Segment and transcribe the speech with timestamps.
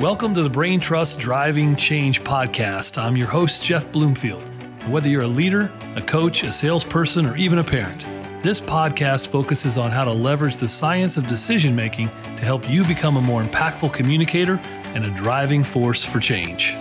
[0.00, 3.02] Welcome to the Brain Trust Driving Change podcast.
[3.02, 4.48] I'm your host, Jeff Bloomfield.
[4.60, 8.06] And whether you're a leader, a coach, a salesperson, or even a parent,
[8.44, 12.06] this podcast focuses on how to leverage the science of decision making
[12.36, 14.60] to help you become a more impactful communicator
[14.94, 16.74] and a driving force for change.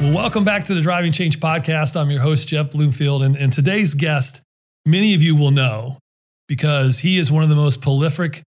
[0.00, 2.00] Well, welcome back to the Driving Change podcast.
[2.00, 4.42] I'm your host, Jeff Bloomfield, and, and today's guest,
[4.86, 5.99] many of you will know
[6.50, 8.42] because he is one of the most prolific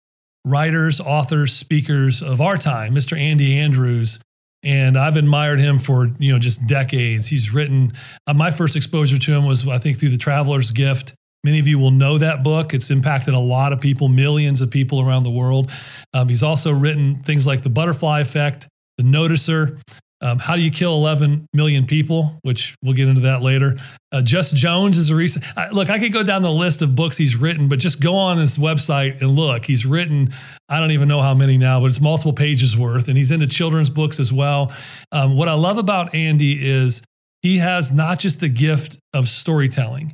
[0.44, 3.16] writers, authors, speakers of our time, Mr.
[3.16, 4.20] Andy Andrews.
[4.63, 7.27] And I've admired him for, you know, just decades.
[7.27, 7.91] He's written,
[8.26, 11.13] uh, my first exposure to him was, I think, through The Traveler's Gift.
[11.43, 12.73] Many of you will know that book.
[12.73, 15.71] It's impacted a lot of people, millions of people around the world.
[16.15, 19.79] Um, he's also written things like The Butterfly Effect, The Noticer,
[20.21, 23.75] um, How Do You Kill 11 Million People, which we'll get into that later.
[24.12, 25.45] Uh, Just Jones is a recent.
[25.55, 28.16] I, look, I could go down the list of books he's written, but just go
[28.16, 29.65] on his website and look.
[29.65, 30.29] He's written,
[30.70, 33.48] I don't even know how many now, but it's multiple pages worth, and he's into
[33.48, 34.71] children's books as well.
[35.12, 37.01] Um, what I love about Andy is
[37.41, 40.13] he has not just the gift of storytelling,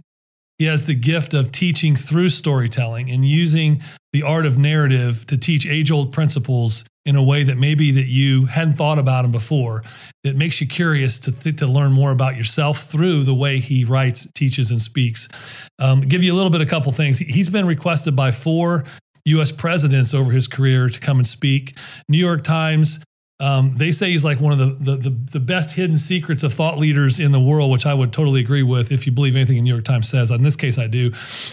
[0.57, 5.37] he has the gift of teaching through storytelling and using the art of narrative to
[5.37, 9.31] teach age old principles in a way that maybe that you hadn't thought about him
[9.31, 9.83] before
[10.23, 13.83] that makes you curious to th- to learn more about yourself through the way he
[13.83, 17.65] writes teaches and speaks um, give you a little bit a couple things he's been
[17.65, 18.83] requested by four
[19.27, 19.51] U.S.
[19.51, 21.77] presidents over his career to come and speak.
[22.07, 23.03] New York Times
[23.39, 26.53] um, they say he's like one of the, the, the the best hidden secrets of
[26.53, 29.57] thought leaders in the world, which I would totally agree with if you believe anything
[29.57, 30.31] the New York Times says.
[30.31, 31.11] In this case, I do.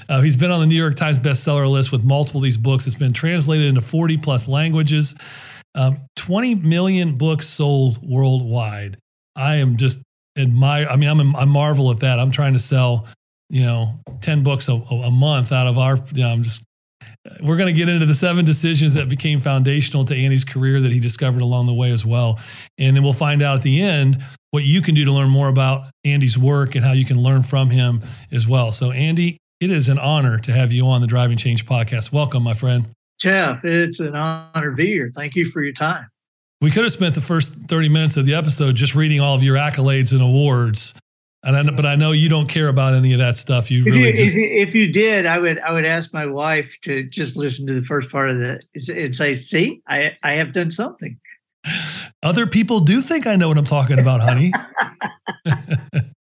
[0.09, 2.87] Uh, he's been on the New York Times bestseller list with multiple of these books.
[2.87, 5.15] It's been translated into 40 plus languages.
[5.75, 8.97] Um, 20 million books sold worldwide.
[9.37, 10.03] I am just
[10.39, 10.87] admire.
[10.89, 12.19] I mean, I'm I marvel at that.
[12.19, 13.07] I'm trying to sell,
[13.51, 15.99] you know, 10 books a, a month out of our.
[16.15, 16.65] You know, I'm just
[17.43, 20.93] we're going to get into the seven decisions that became foundational to Andy's career that
[20.93, 22.39] he discovered along the way as well.
[22.79, 25.49] And then we'll find out at the end what you can do to learn more
[25.49, 28.01] about Andy's work and how you can learn from him
[28.31, 28.73] as well.
[28.73, 32.13] So, Andy, it is an honor to have you on the Driving Change podcast.
[32.13, 32.87] Welcome, my friend.
[33.19, 35.09] Jeff, it's an honor to be here.
[35.09, 36.07] Thank you for your time.
[36.61, 39.43] We could have spent the first 30 minutes of the episode just reading all of
[39.43, 40.95] your accolades and awards.
[41.45, 43.71] And I, but I know you don't care about any of that stuff.
[43.71, 46.13] You if really you, just if, you, if you did, I would I would ask
[46.13, 50.15] my wife to just listen to the first part of that and say, "See, I
[50.23, 51.19] I have done something."
[52.23, 54.53] Other people do think I know what I'm talking about, honey.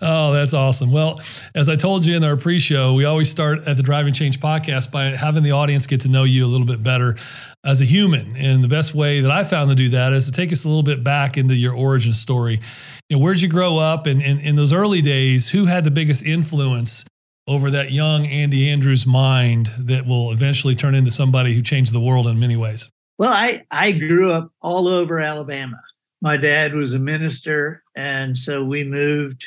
[0.00, 0.92] oh, that's awesome.
[0.92, 1.20] Well,
[1.54, 4.92] as I told you in our pre-show, we always start at the Driving Change podcast
[4.92, 7.16] by having the audience get to know you a little bit better
[7.64, 8.36] as a human.
[8.36, 10.68] And the best way that I found to do that is to take us a
[10.68, 12.60] little bit back into your origin story
[13.08, 14.06] you know, where'd you grow up?
[14.06, 17.04] And in those early days, who had the biggest influence
[17.46, 22.00] over that young Andy Andrews mind that will eventually turn into somebody who changed the
[22.00, 22.90] world in many ways?
[23.18, 25.78] Well, I, I grew up all over Alabama.
[26.20, 29.46] My dad was a minister, and so we moved,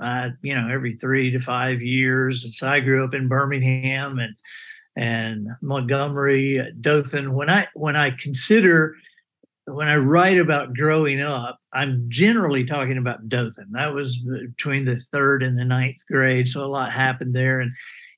[0.00, 2.44] uh, you know, every three to five years.
[2.44, 4.34] And so I grew up in Birmingham and
[4.96, 7.32] and Montgomery, Dothan.
[7.32, 8.96] When I when I consider
[9.66, 13.72] when I write about growing up, I'm generally talking about Dothan.
[13.72, 14.18] That was
[14.56, 17.60] between the third and the ninth grade, so a lot happened there.
[17.60, 17.72] And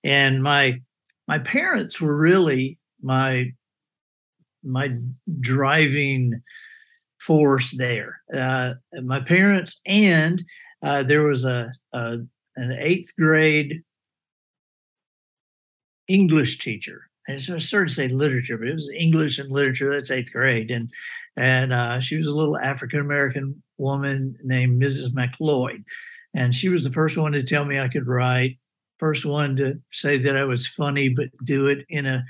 [0.05, 0.81] and my
[1.29, 3.53] my parents were really my
[4.62, 4.97] my
[5.41, 6.41] driving
[7.19, 8.21] force there.
[8.33, 10.43] Uh, my parents and
[10.83, 12.19] uh, there was a, a
[12.57, 13.83] an eighth grade
[16.09, 19.89] English teacher And I started to say literature, but it was English and literature.
[19.91, 20.91] That's eighth grade, and
[21.37, 25.11] and uh, she was a little African American woman named Mrs.
[25.11, 25.85] McLeod,
[26.35, 28.59] and she was the first one to tell me I could write.
[28.99, 32.25] First one to say that I was funny, but do it in a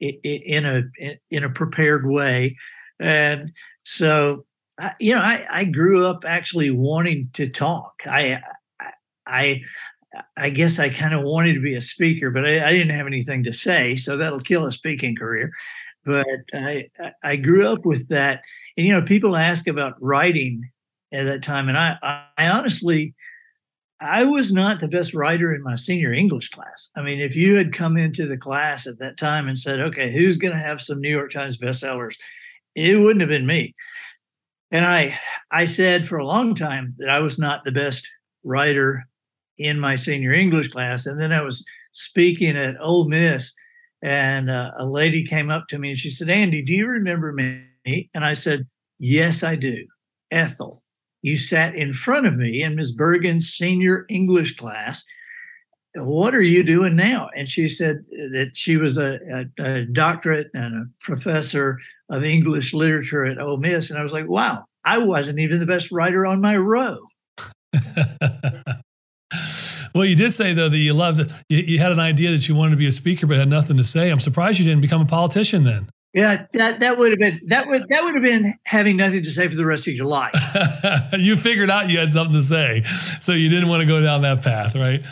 [0.00, 0.84] in a
[1.30, 2.56] in a prepared way,
[3.00, 3.52] and
[3.84, 4.46] so
[5.00, 8.02] you know I, I grew up actually wanting to talk.
[8.06, 8.40] I
[9.26, 9.62] I
[10.36, 13.06] I guess I kind of wanted to be a speaker, but I, I, didn't have
[13.06, 15.50] anything to say, so that'll kill a speaking career.
[16.04, 16.88] But I
[17.22, 18.42] I grew up with that,
[18.76, 20.62] and you know, people ask about writing
[21.12, 21.96] at that time, and I
[22.38, 23.14] I honestly
[24.00, 26.88] I was not the best writer in my senior English class.
[26.96, 30.12] I mean, if you had come into the class at that time and said, "Okay,
[30.12, 32.14] who's going to have some New York Times bestsellers?"
[32.74, 33.74] it wouldn't have been me.
[34.70, 35.18] And I
[35.50, 38.08] I said for a long time that I was not the best
[38.44, 39.04] writer
[39.58, 41.06] in my senior English class.
[41.06, 43.52] And then I was speaking at Ole Miss,
[44.02, 47.32] and uh, a lady came up to me and she said, Andy, do you remember
[47.32, 48.10] me?
[48.14, 48.66] And I said,
[48.98, 49.86] Yes, I do.
[50.30, 50.82] Ethel,
[51.22, 52.94] you sat in front of me in Ms.
[52.94, 55.04] Bergen's senior English class.
[55.94, 57.28] What are you doing now?
[57.36, 61.78] And she said that she was a, a, a, doctorate and a professor
[62.10, 63.90] of English literature at Ole Miss.
[63.90, 66.98] And I was like, wow, I wasn't even the best writer on my row.
[69.94, 72.54] well, you did say though that you loved you, you had an idea that you
[72.54, 74.10] wanted to be a speaker, but had nothing to say.
[74.10, 75.88] I'm surprised you didn't become a politician then.
[76.14, 79.30] Yeah, that that would have been that would that would have been having nothing to
[79.30, 80.32] say for the rest of your life.
[81.18, 84.22] you figured out you had something to say, so you didn't want to go down
[84.22, 85.04] that path, right?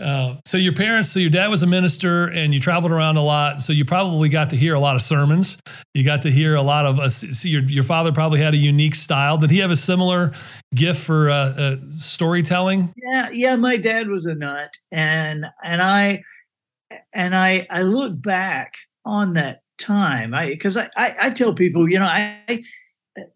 [0.00, 3.22] Uh, so your parents, so your dad was a minister, and you traveled around a
[3.22, 3.62] lot.
[3.62, 5.58] So you probably got to hear a lot of sermons.
[5.94, 6.98] You got to hear a lot of.
[6.98, 9.38] Uh, see, your your father probably had a unique style.
[9.38, 10.32] Did he have a similar
[10.74, 12.92] gift for uh, uh, storytelling?
[12.96, 13.56] Yeah, yeah.
[13.56, 16.22] My dad was a nut, and and I
[17.12, 18.74] and I I look back
[19.04, 20.34] on that time.
[20.34, 22.62] I because I, I, I tell people, you know, I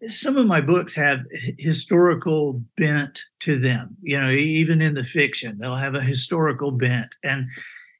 [0.09, 1.21] some of my books have
[1.57, 3.95] historical bent to them.
[4.01, 7.47] You know, even in the fiction, they'll have a historical bent, and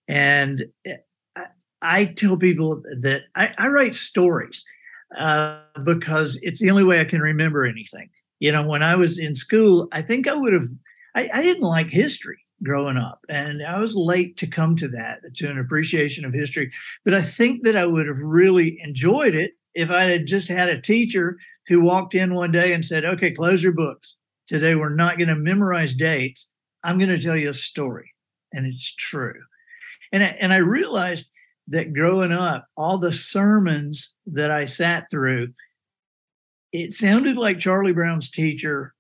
[0.08, 0.98] and eh,
[1.36, 1.46] I,
[1.82, 4.66] I tell people that I, I write stories
[5.18, 8.10] uh, because it's the only way I can remember anything.
[8.40, 10.68] You know, when I was in school, I think I would have.
[11.16, 13.22] I, I didn't like history growing up.
[13.30, 16.72] And I was late to come to that, to an appreciation of history.
[17.06, 20.70] But I think that I would have really enjoyed it if I had just had
[20.70, 21.38] a teacher
[21.68, 24.18] who walked in one day and said, okay, close your books.
[24.48, 26.50] Today we're not going to memorize dates.
[26.84, 28.12] I'm going to tell you a story.
[28.54, 29.40] And it's true.
[30.12, 31.30] And I, and I realized
[31.68, 35.50] that growing up, all the sermons that I sat through,
[36.72, 38.96] it sounded like Charlie Brown's teacher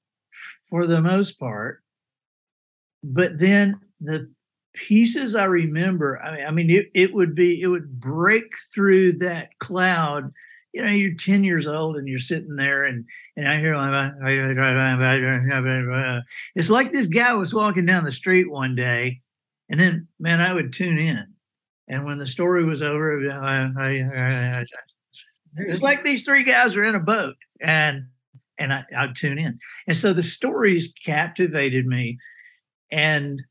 [0.69, 1.81] for the most part
[3.04, 4.31] but then the
[4.74, 9.13] pieces I remember, I mean, I mean, it, it would be, it would break through
[9.19, 10.31] that cloud.
[10.74, 13.06] You know, you're 10 years old and you're sitting there and,
[13.36, 13.74] and I hear,
[16.56, 19.21] it's like this guy was walking down the street one day
[19.69, 21.25] and then, man, I would tune in.
[21.88, 23.19] And when the story was over,
[25.56, 28.06] it was like these three guys are in a boat and,
[28.60, 29.57] and I, I'd tune in.
[29.88, 32.19] And so the stories captivated me
[32.92, 33.42] and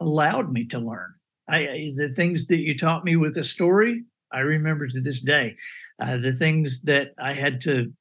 [0.00, 1.14] allowed me to learn.
[1.48, 5.56] I, the things that you taught me with a story, I remember to this day.
[6.00, 7.92] Uh, the things that I had to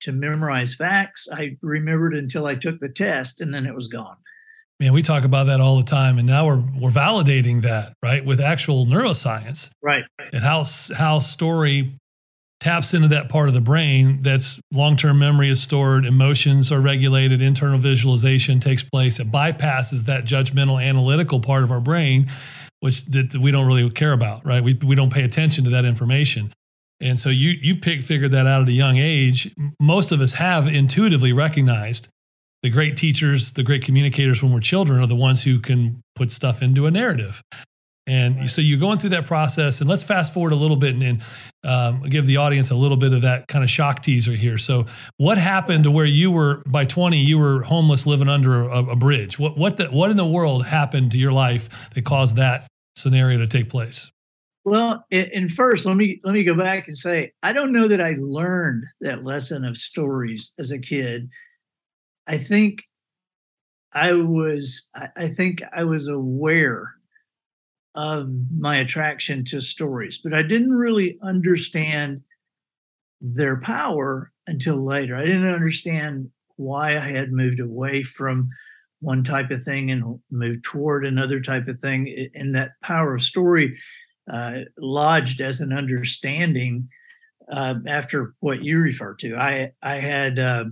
[0.00, 4.16] to memorize facts, I remembered until I took the test, and then it was gone.
[4.80, 8.24] Man, we talk about that all the time, and now we're we're validating that right
[8.24, 10.04] with actual neuroscience, right?
[10.32, 10.64] And how
[10.96, 11.92] how story
[12.62, 17.42] taps into that part of the brain that's long-term memory is stored emotions are regulated
[17.42, 22.24] internal visualization takes place it bypasses that judgmental analytical part of our brain
[22.78, 25.84] which that we don't really care about right we, we don't pay attention to that
[25.84, 26.52] information
[27.02, 30.34] and so you you pick, figured that out at a young age most of us
[30.34, 32.08] have intuitively recognized
[32.62, 36.30] the great teachers the great communicators when we're children are the ones who can put
[36.30, 37.42] stuff into a narrative
[38.06, 38.50] and right.
[38.50, 41.22] so you're going through that process, and let's fast forward a little bit and, and
[41.64, 44.58] um, give the audience a little bit of that kind of shock teaser here.
[44.58, 44.86] So,
[45.18, 47.16] what happened to where you were by 20?
[47.18, 49.38] You were homeless, living under a, a bridge.
[49.38, 52.66] What what the, what in the world happened to your life that caused that
[52.96, 54.11] scenario to take place?
[54.64, 58.00] Well, and first, let me let me go back and say I don't know that
[58.00, 61.28] I learned that lesson of stories as a kid.
[62.28, 62.84] I think
[63.92, 66.94] I was I think I was aware
[67.94, 72.22] of my attraction to stories, but I didn't really understand
[73.20, 75.14] their power until later.
[75.14, 78.48] I didn't understand why I had moved away from
[79.00, 82.30] one type of thing and moved toward another type of thing.
[82.34, 83.76] And that power of story
[84.78, 86.88] lodged as an understanding
[87.50, 89.36] uh, after what you refer to.
[89.36, 90.64] I I had uh,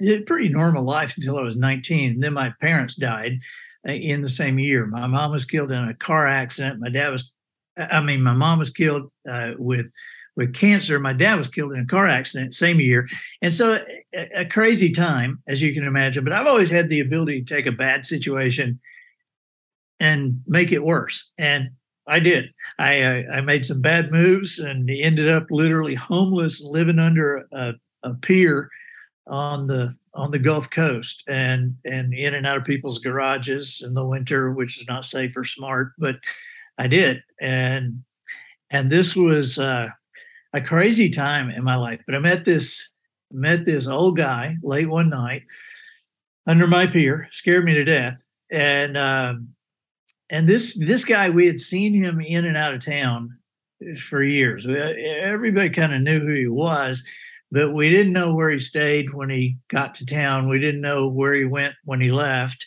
[0.00, 2.20] a pretty normal life until I was 19.
[2.20, 3.38] Then my parents died
[3.84, 4.86] in the same year.
[4.86, 6.80] My mom was killed in a car accident.
[6.80, 7.32] My dad was,
[7.76, 9.90] I mean, my mom was killed uh, with
[10.36, 11.00] with cancer.
[11.00, 13.08] My dad was killed in a car accident same year,
[13.42, 16.22] and so a, a, crazy time, as you can imagine.
[16.22, 18.78] But I've always had the ability to take a bad situation
[19.98, 21.70] and make it worse, and
[22.08, 22.46] I did.
[22.78, 27.74] I I, I made some bad moves and ended up literally homeless, living under a,
[28.02, 28.70] a pier
[29.26, 33.94] on the on the Gulf Coast and and in and out of people's garages in
[33.94, 36.18] the winter, which is not safe or smart, but
[36.78, 37.22] I did.
[37.40, 38.02] And
[38.70, 39.88] and this was uh,
[40.52, 42.00] a crazy time in my life.
[42.06, 42.90] But I met this
[43.30, 45.42] met this old guy late one night
[46.46, 48.22] under my pier, scared me to death.
[48.50, 49.48] And um,
[50.30, 53.38] and this this guy, we had seen him in and out of town
[53.96, 54.66] for years.
[54.66, 57.02] Everybody kind of knew who he was
[57.50, 60.48] but we didn't know where he stayed when he got to town.
[60.48, 62.66] We didn't know where he went when he left.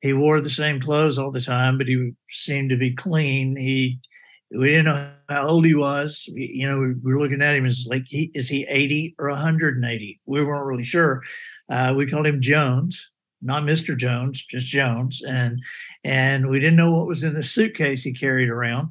[0.00, 3.56] he wore the same clothes all the time, but he seemed to be clean.
[3.56, 3.98] He
[4.52, 6.28] we didn't know how old he was.
[6.34, 9.14] We, you know, we, we, were looking at him as like, he is he 80
[9.18, 10.20] or 180?
[10.26, 11.22] We weren't really sure.
[11.68, 13.09] Uh, we called him Jones,
[13.42, 13.96] not Mr.
[13.96, 15.62] Jones, just Jones, and
[16.04, 18.90] and we didn't know what was in the suitcase he carried around.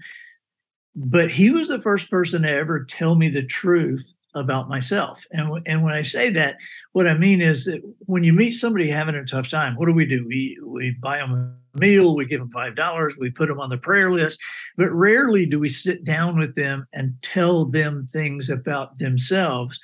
[0.95, 5.25] But he was the first person to ever tell me the truth about myself.
[5.31, 6.57] And, and when I say that,
[6.91, 9.93] what I mean is that when you meet somebody having a tough time, what do
[9.93, 10.25] we do?
[10.27, 13.69] We we buy them a meal, we give them five dollars, we put them on
[13.69, 14.39] the prayer list,
[14.77, 19.79] but rarely do we sit down with them and tell them things about themselves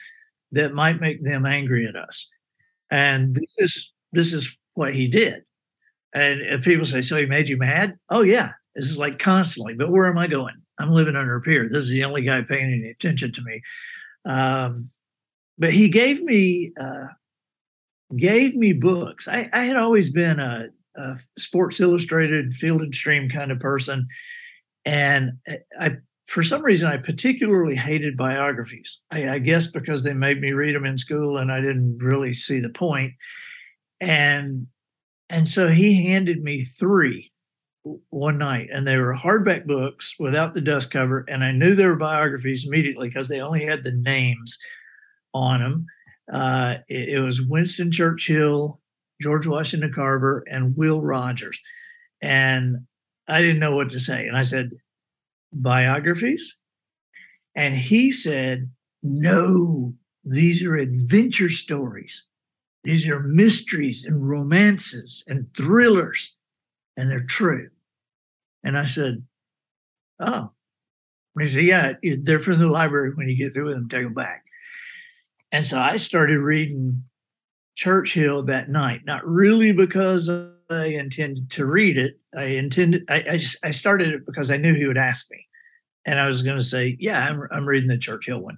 [0.51, 2.27] that might make them angry at us.
[2.91, 5.43] And this is this is what he did.
[6.13, 9.73] And people say, "So he made you mad?" Oh yeah, this is like constantly.
[9.73, 10.55] But where am I going?
[10.79, 11.67] I'm living under a pier.
[11.69, 13.61] This is the only guy paying any attention to me.
[14.25, 14.89] Um,
[15.57, 17.07] but he gave me uh,
[18.17, 19.27] gave me books.
[19.27, 24.07] I, I had always been a, a, Sports Illustrated, Field and Stream kind of person,
[24.83, 25.31] and
[25.79, 28.99] I for some reason I particularly hated biographies.
[29.11, 32.33] I, I guess because they made me read them in school, and I didn't really
[32.33, 33.13] see the point.
[34.01, 34.67] And
[35.29, 37.31] and so he handed me three
[38.09, 41.85] one night and they were hardback books without the dust cover and i knew they
[41.85, 44.57] were biographies immediately because they only had the names
[45.33, 45.85] on them
[46.31, 48.81] uh, it, it, was winston churchill
[49.21, 51.59] george washington carver and will rogers.
[52.21, 52.77] And
[53.27, 54.71] i didn't know what to say and i said
[55.53, 56.57] biographies?
[57.55, 58.69] And he said
[59.03, 62.25] no these are adventure stories
[62.85, 66.35] these are mysteries and romances and thrillers
[66.97, 67.69] and they're true
[68.65, 69.23] and I said,
[70.19, 70.51] Oh.
[71.35, 73.11] And he said, Yeah, they're from the library.
[73.13, 74.43] When you get through with them, take them back.
[75.51, 77.03] And so I started reading
[77.75, 80.29] Churchill that night, not really because
[80.69, 82.19] I intended to read it.
[82.35, 85.47] I intended, I, I, just, I started it because I knew he would ask me.
[86.05, 88.57] And I was going to say, Yeah, I'm, I'm reading the Churchill one.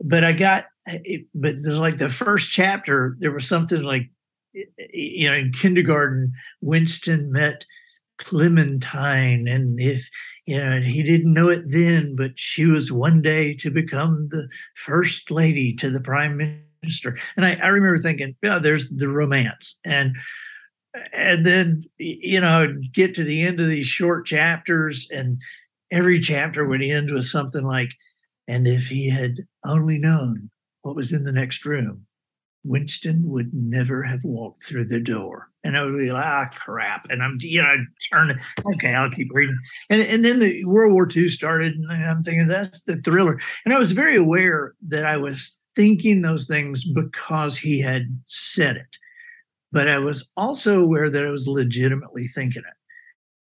[0.00, 4.10] But I got, it, but there's like the first chapter, there was something like,
[4.52, 7.64] you know, in kindergarten, Winston met
[8.20, 10.08] Clementine, and if
[10.44, 14.46] you know, he didn't know it then, but she was one day to become the
[14.74, 16.36] first lady to the prime
[16.82, 17.16] minister.
[17.36, 20.16] And I, I remember thinking, yeah, there's the romance, and
[21.14, 25.40] and then you know, get to the end of these short chapters, and
[25.90, 27.90] every chapter would end with something like,
[28.48, 30.50] and if he had only known
[30.82, 32.06] what was in the next room,
[32.64, 35.48] Winston would never have walked through the door.
[35.64, 37.06] And I would be like, ah, crap.
[37.10, 37.76] And I'm, you know,
[38.12, 38.38] turn,
[38.74, 39.58] okay, I'll keep reading.
[39.88, 43.38] And, and then the World War II started, and I'm thinking that's the thriller.
[43.64, 48.76] And I was very aware that I was thinking those things because he had said
[48.76, 48.96] it.
[49.72, 52.74] But I was also aware that I was legitimately thinking it.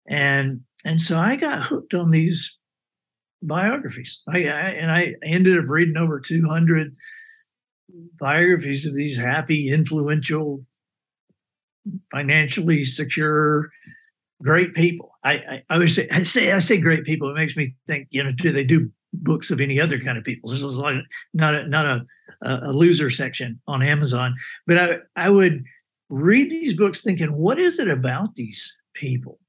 [0.07, 2.57] And and so I got hooked on these
[3.41, 4.21] biographies.
[4.27, 6.95] I, I and I ended up reading over 200
[8.19, 10.65] biographies of these happy, influential,
[12.11, 13.69] financially secure,
[14.41, 15.11] great people.
[15.23, 17.29] I, I, I always say I say I say great people.
[17.29, 20.23] It makes me think, you know, do they do books of any other kind of
[20.23, 20.49] people?
[20.49, 20.97] This is like
[21.33, 22.05] not a not a,
[22.41, 24.33] a loser section on Amazon,
[24.67, 25.63] but I I would
[26.09, 29.39] read these books thinking, what is it about these people?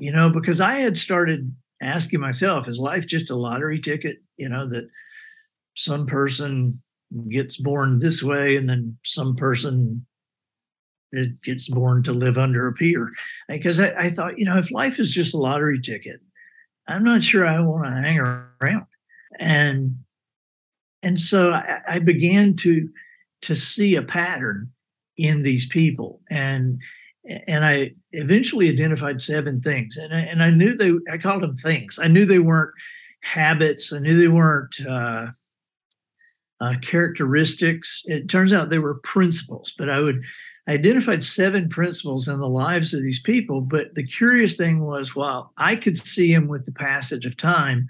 [0.00, 4.18] You know, because I had started asking myself, is life just a lottery ticket?
[4.36, 4.88] You know, that
[5.76, 6.80] some person
[7.28, 10.06] gets born this way, and then some person
[11.12, 13.10] it gets born to live under a pier.
[13.48, 16.20] Because I, I thought, you know, if life is just a lottery ticket,
[16.88, 18.86] I'm not sure I want to hang around.
[19.38, 19.96] And
[21.02, 22.88] and so I, I began to
[23.42, 24.70] to see a pattern
[25.16, 26.80] in these people and
[27.24, 31.56] and I eventually identified seven things and I, and I knew they I called them
[31.56, 32.72] things I knew they weren't
[33.22, 35.28] habits I knew they weren't uh,
[36.60, 38.02] uh, characteristics.
[38.04, 40.22] It turns out they were principles, but I would
[40.68, 43.60] I identified seven principles in the lives of these people.
[43.60, 47.88] But the curious thing was, while I could see them with the passage of time,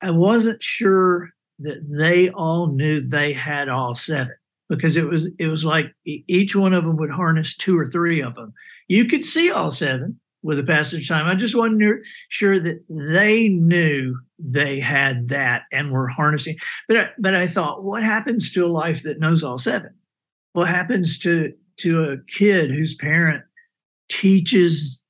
[0.00, 1.30] I wasn't sure
[1.60, 4.34] that they all knew they had all seven
[4.74, 8.20] because it was it was like each one of them would harness two or three
[8.20, 8.52] of them.
[8.88, 11.26] You could see all seven, with the passage of time.
[11.26, 16.56] I just wasn't sure that they knew they had that and were harnessing.
[16.88, 19.94] But I, but I thought, what happens to a life that knows all seven?
[20.52, 23.42] What happens to to a kid whose parent
[24.08, 25.04] teaches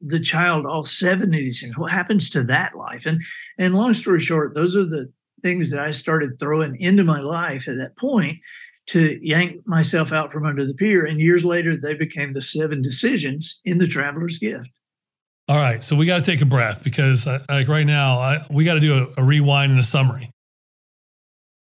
[0.00, 1.78] the child all seven of these things?
[1.78, 3.06] What happens to that life?
[3.06, 3.20] And
[3.58, 5.10] and long story short, those are the
[5.42, 8.38] things that I started throwing into my life at that point.
[8.88, 11.04] To yank myself out from under the pier.
[11.04, 14.68] And years later, they became the seven decisions in the Traveler's Gift.
[15.48, 18.46] All right, so we got to take a breath because, uh, like right now, I,
[18.50, 20.30] we got to do a, a rewind and a summary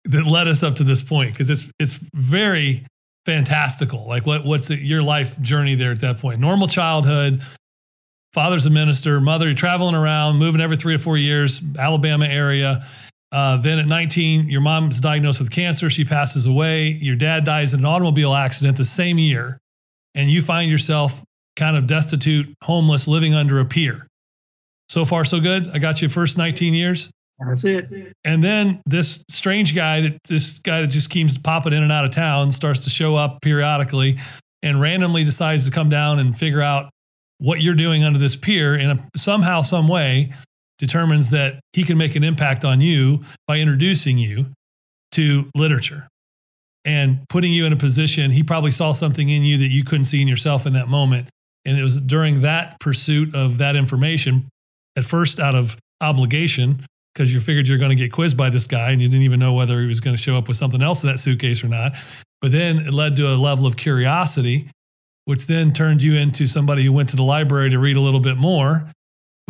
[0.05, 2.85] that led us up to this point because it's it's very
[3.27, 4.07] fantastical.
[4.09, 6.41] Like what what's your life journey there at that point?
[6.41, 7.43] Normal childhood,
[8.33, 12.83] father's a minister, mother you're traveling around, moving every three to four years, Alabama area.
[13.33, 15.89] Uh, then at 19, your mom's diagnosed with cancer.
[15.89, 16.89] She passes away.
[16.89, 19.59] Your dad dies in an automobile accident the same year,
[20.15, 21.23] and you find yourself
[21.57, 24.07] kind of destitute, homeless, living under a pier.
[24.89, 25.69] So far, so good.
[25.69, 27.11] I got you first 19 years.
[27.39, 28.15] That's it.
[28.25, 32.05] And then this strange guy that this guy that just keeps popping in and out
[32.05, 34.19] of town starts to show up periodically
[34.63, 36.91] and randomly decides to come down and figure out
[37.39, 40.33] what you're doing under this pier and somehow, some way
[40.81, 44.47] determines that he can make an impact on you by introducing you
[45.13, 46.09] to literature
[46.87, 48.31] and putting you in a position.
[48.31, 51.29] He probably saw something in you that you couldn't see in yourself in that moment.
[51.67, 54.49] And it was during that pursuit of that information,
[54.97, 56.81] at first out of obligation,
[57.13, 59.39] because you figured you're going to get quizzed by this guy and you didn't even
[59.39, 61.69] know whether he was going to show up with something else in that suitcase or
[61.69, 61.93] not.
[62.41, 64.71] But then it led to a level of curiosity,
[65.27, 68.21] which then turned you into somebody who went to the library to read a little
[68.21, 68.91] bit more,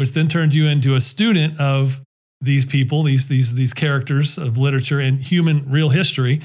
[0.00, 2.00] which then turned you into a student of
[2.40, 6.40] these people, these, these, these characters of literature and human real history.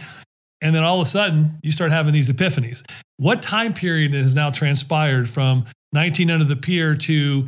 [0.61, 2.83] And then all of a sudden, you start having these epiphanies.
[3.15, 7.47] What time period has now transpired from 19 under the pier to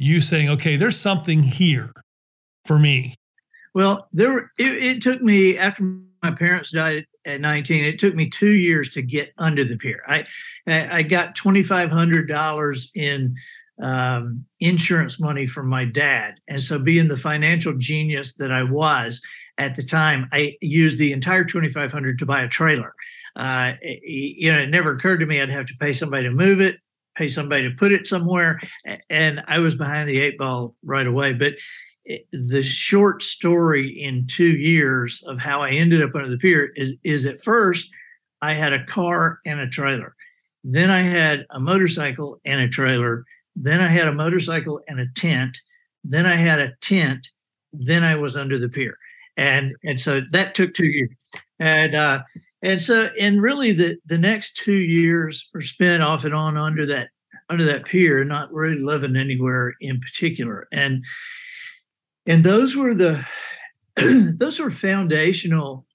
[0.00, 1.92] you saying, okay, there's something here
[2.64, 3.14] for me?
[3.74, 5.84] Well, there it, it took me after
[6.20, 10.02] my parents died at 19 it took me two years to get under the pier
[10.08, 10.26] i
[10.66, 13.34] i got $2500 in
[13.80, 19.20] um, insurance money from my dad and so being the financial genius that i was
[19.58, 22.92] at the time i used the entire 2500 to buy a trailer
[23.36, 26.60] uh, you know it never occurred to me i'd have to pay somebody to move
[26.60, 26.76] it
[27.16, 28.60] pay somebody to put it somewhere
[29.10, 31.54] and i was behind the eight ball right away but
[32.32, 36.96] the short story in two years of how I ended up under the pier is
[37.04, 37.90] is at first
[38.40, 40.14] I had a car and a trailer.
[40.64, 43.24] Then I had a motorcycle and a trailer.
[43.60, 45.58] Then I had a motorcycle and a tent.
[46.04, 47.28] Then I had a tent.
[47.72, 48.96] Then I was under the pier.
[49.36, 51.10] And and so that took two years.
[51.58, 52.22] And uh
[52.62, 56.86] and so and really the the next two years were spent off and on under
[56.86, 57.08] that
[57.48, 60.66] under that pier, not really living anywhere in particular.
[60.72, 61.04] And
[62.26, 63.24] and those were the
[64.36, 65.86] those were foundational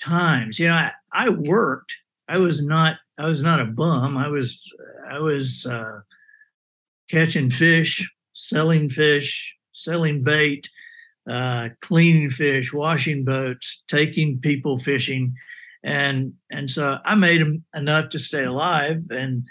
[0.00, 1.96] times you know I, I, worked
[2.28, 4.16] i was not i was not a bum.
[4.16, 4.62] I was
[5.08, 6.00] i was uh,
[7.10, 10.68] catching fish selling fish selling bait
[11.28, 15.34] uh, cleaning fish washing boats taking people fishing.
[15.82, 17.42] And and so i made
[17.74, 19.46] enough to stay alive and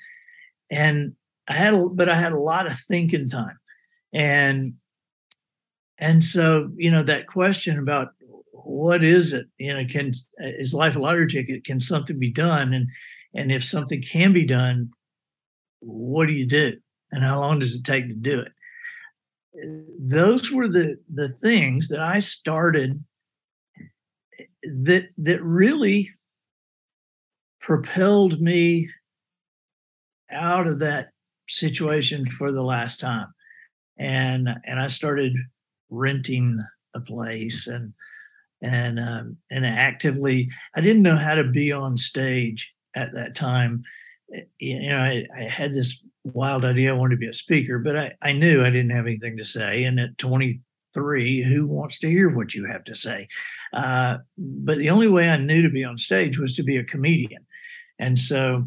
[0.69, 1.13] and
[1.47, 3.57] i had a, but i had a lot of thinking time.
[4.13, 4.73] And
[5.97, 8.09] and so you know that question about
[8.51, 9.47] what is it?
[9.57, 11.63] You know can is life a lottery ticket?
[11.63, 12.73] Can something be done?
[12.73, 12.89] And
[13.35, 14.89] and if something can be done
[15.85, 16.73] what do you do?
[17.11, 18.51] And how long does it take to do it?
[19.99, 23.01] Those were the the things that i started
[24.63, 26.09] that that really
[27.61, 28.89] propelled me
[30.29, 31.11] out of that
[31.47, 33.27] situation for the last time.
[33.97, 35.33] And and i started
[35.89, 36.59] renting
[36.93, 37.93] a place and
[38.61, 43.83] and um, and actively i didn't know how to be on stage at that time
[44.33, 47.79] eh, you know I, I, had this wild idea i wanted to be a speaker
[47.79, 51.99] but I, I knew i didn't have anything to say and at 23 who wants
[51.99, 53.27] to hear what you have to say
[53.73, 56.83] uh, but the only way i knew to be on stage was to be a
[56.83, 57.45] comedian
[57.99, 58.63] and so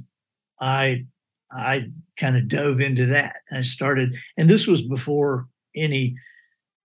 [0.60, 1.04] i
[1.50, 1.86] i
[2.16, 6.14] kind of dove into that i started and this was before any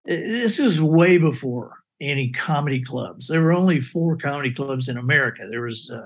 [0.05, 3.27] this is way before any comedy clubs.
[3.27, 5.47] There were only four comedy clubs in America.
[5.49, 6.05] There was uh,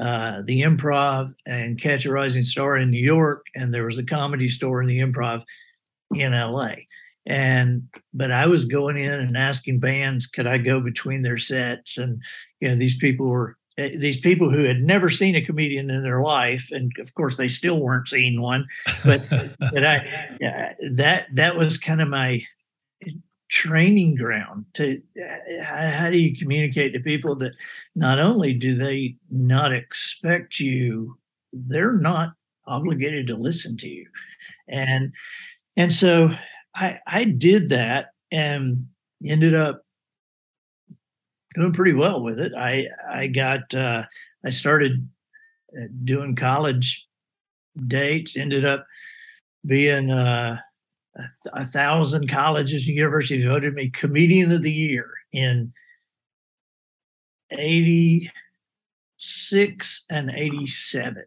[0.00, 4.04] uh, the Improv and Catch a Rising Star in New York, and there was a
[4.04, 5.42] comedy store in the Improv
[6.14, 6.74] in LA.
[7.26, 11.98] And but I was going in and asking bands, could I go between their sets?
[11.98, 12.22] And
[12.60, 16.02] you know, these people were eh, these people who had never seen a comedian in
[16.02, 18.66] their life, and of course they still weren't seeing one.
[19.04, 19.26] But
[19.72, 20.36] but I
[20.92, 22.42] that that was kind of my
[23.48, 25.00] training ground to
[25.62, 27.52] how do you communicate to people that
[27.94, 31.16] not only do they not expect you
[31.52, 32.34] they're not
[32.66, 34.06] obligated to listen to you
[34.68, 35.14] and
[35.78, 36.28] and so
[36.74, 38.86] i i did that and
[39.24, 39.82] ended up
[41.54, 42.52] doing pretty well with it.
[42.56, 44.04] I I got uh,
[44.44, 45.08] I started
[45.76, 47.06] uh, doing college
[47.86, 48.36] dates.
[48.36, 48.86] Ended up
[49.66, 50.58] being uh,
[51.52, 55.72] a, thousand colleges and universities voted me comedian of the year in
[57.50, 61.24] 86 and 87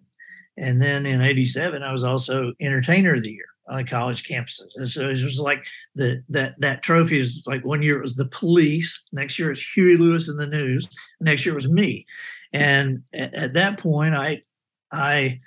[0.57, 4.75] and then in 87 i was also entertainer of the year on college campuses.
[4.75, 8.15] And so it was like the that that trophy is like one year it was
[8.15, 10.87] the police, next year it's Huey Lewis and the News,
[11.19, 12.05] next year it was me.
[12.53, 14.43] And at, at that point, I
[14.91, 15.39] I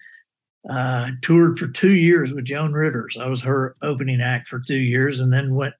[0.68, 3.16] uh, toured for two years with Joan Rivers.
[3.20, 5.74] I was her opening act for two years, and then went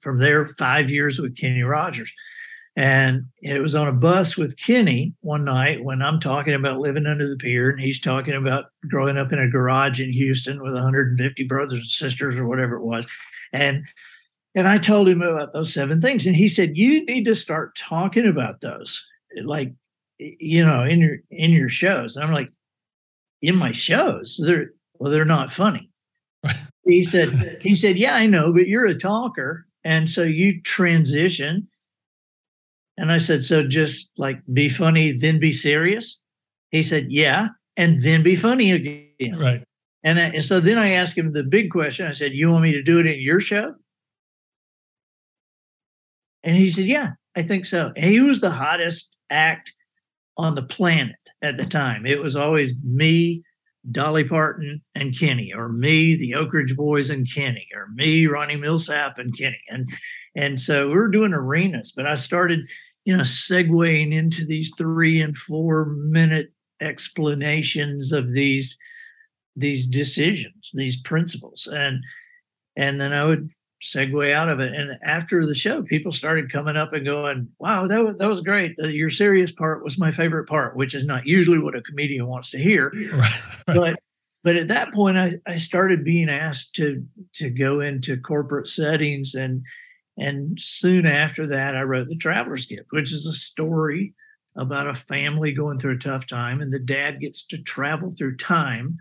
[0.00, 2.12] from there five years with Kenny Rogers.
[2.76, 7.06] And it was on a bus with Kenny one night when I'm talking about living
[7.06, 10.74] under the pier, and he's talking about growing up in a garage in Houston with
[10.74, 13.08] 150 brothers and sisters or whatever it was.
[13.52, 13.82] And
[14.54, 17.76] and I told him about those seven things, and he said, "You need to start
[17.76, 19.04] talking about those,
[19.42, 19.72] like
[20.18, 22.50] you know, in your in your shows." And I'm like,
[23.42, 24.40] "In my shows?
[24.44, 25.90] They're well, they're not funny."
[26.84, 27.28] he said,
[27.60, 31.68] "He said, yeah, I know, but you're a talker, and so you transition."
[32.98, 36.18] And I said, So just like be funny, then be serious?
[36.70, 37.48] He said, Yeah.
[37.76, 39.38] And then be funny again.
[39.38, 39.62] Right.
[40.02, 42.06] And, I, and so then I asked him the big question.
[42.06, 43.74] I said, You want me to do it in your show?
[46.42, 47.92] And he said, Yeah, I think so.
[47.96, 49.72] And he was the hottest act
[50.38, 52.06] on the planet at the time.
[52.06, 53.42] It was always me,
[53.90, 58.56] Dolly Parton, and Kenny, or me, the Oak Ridge Boys and Kenny, or me, Ronnie
[58.56, 59.60] Milsap and Kenny.
[59.68, 59.88] And
[60.36, 62.60] and so we were doing arenas, but I started
[63.08, 68.76] you know, segueing into these three and four minute explanations of these
[69.56, 72.04] these decisions, these principles, and
[72.76, 73.48] and then I would
[73.80, 74.74] segue out of it.
[74.74, 78.40] And after the show, people started coming up and going, "Wow, that was, that was
[78.40, 78.74] great.
[78.82, 82.26] Uh, your serious part was my favorite part," which is not usually what a comedian
[82.26, 82.92] wants to hear.
[83.12, 83.98] Right, But
[84.44, 89.34] but at that point, I, I started being asked to to go into corporate settings
[89.34, 89.64] and
[90.18, 94.14] and soon after that, I wrote The Traveler's Gift, which is a story
[94.56, 96.60] about a family going through a tough time.
[96.60, 98.98] And the dad gets to travel through time,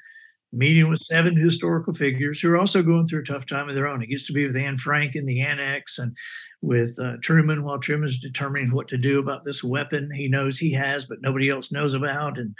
[0.57, 3.87] meeting with seven historical figures who are also going through a tough time of their
[3.87, 4.01] own.
[4.01, 6.17] He gets to be with Anne Frank in the annex and
[6.61, 10.73] with uh, Truman while Truman's determining what to do about this weapon he knows he
[10.73, 12.37] has, but nobody else knows about.
[12.37, 12.55] And,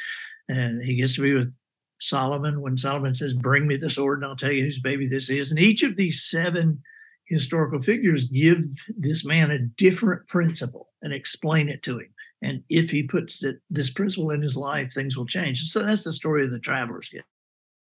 [0.48, 1.54] and he gets to be with
[2.00, 5.30] Solomon when Solomon says, Bring me the sword and I'll tell you whose baby this
[5.30, 5.50] is.
[5.50, 6.82] And each of these seven
[7.26, 8.64] historical figures give
[8.96, 12.14] this man a different principle and explain it to him.
[12.42, 15.64] And if he puts it, this principle in his life, things will change.
[15.64, 17.26] So that's the story of the traveler's gift.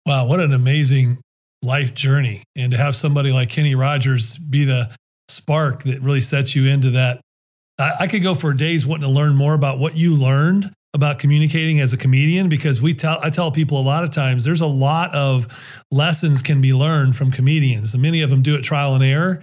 [0.07, 1.19] Wow, what an amazing
[1.63, 2.45] life journey.
[2.55, 4.95] And to have somebody like Kenny Rogers be the
[5.29, 7.21] spark that really sets you into that.
[7.77, 11.19] I, I could go for days wanting to learn more about what you learned about
[11.19, 14.61] communicating as a comedian because we tell I tell people a lot of times there's
[14.61, 17.93] a lot of lessons can be learned from comedians.
[17.93, 19.43] And many of them do it trial and error.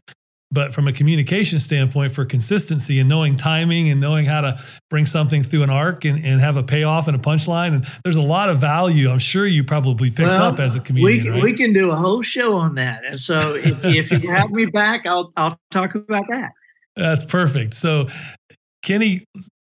[0.54, 5.08] But from a communication standpoint, for consistency and knowing timing and knowing how to bring
[5.08, 8.22] something through an arc and, and have a payoff and a punchline, and there's a
[8.22, 9.10] lot of value.
[9.10, 11.26] I'm sure you probably picked well, up as a comedian.
[11.26, 11.44] We, right?
[11.44, 13.04] we can do a whole show on that.
[13.04, 16.52] And so if, if you have me back, I'll I'll talk about that.
[16.96, 17.74] That's perfect.
[17.74, 18.08] So
[18.84, 19.26] Kenny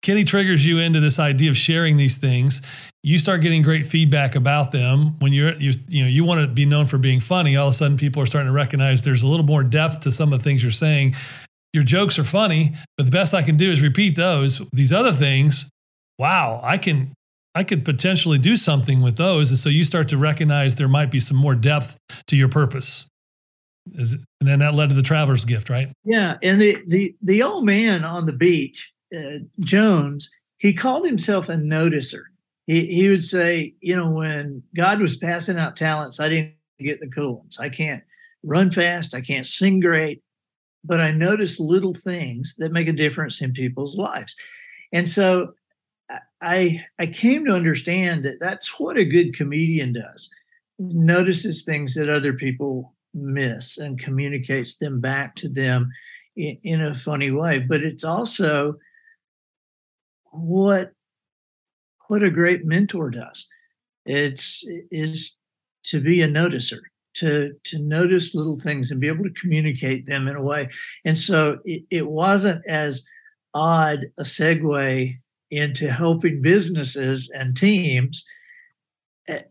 [0.07, 2.62] Kenny triggers you into this idea of sharing these things.
[3.03, 5.19] You start getting great feedback about them.
[5.19, 7.57] When you're, you you know, you want to be known for being funny.
[7.57, 10.12] All of a sudden, people are starting to recognize there's a little more depth to
[10.12, 11.16] some of the things you're saying.
[11.73, 14.62] Your jokes are funny, but the best I can do is repeat those.
[14.71, 15.69] These other things,
[16.21, 17.12] wow, I can,
[17.57, 19.51] I could potentially do something with those.
[19.51, 23.09] And so you start to recognize there might be some more depth to your purpose.
[23.95, 25.88] Is and then that led to the traveler's gift, right?
[26.05, 31.49] Yeah, and the the the old man on the beach uh, Jones, he called himself
[31.49, 32.23] a noticer.
[32.66, 37.01] He, he would say, you know, when God was passing out talents, I didn't get
[37.01, 37.59] the cool ones.
[37.61, 38.03] I can't
[38.42, 39.14] run fast.
[39.14, 40.23] I can't sing great,
[40.85, 44.35] but I notice little things that make a difference in people's lives.
[44.92, 45.53] And so
[46.40, 50.29] I I came to understand that that's what a good comedian does.
[50.79, 55.90] Notices things that other people miss and communicates them back to them
[56.37, 57.59] in, in a funny way.
[57.59, 58.77] But it's also
[60.37, 60.92] what
[62.09, 63.46] what a great mentor does.
[64.05, 65.37] It's is
[65.85, 66.81] to be a noticer,
[67.14, 70.68] to to notice little things and be able to communicate them in a way.
[71.05, 73.03] And so it, it wasn't as
[73.55, 75.14] odd a segue
[75.51, 78.25] into helping businesses and teams